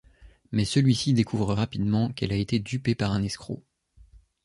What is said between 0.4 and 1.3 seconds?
Mais celui-ci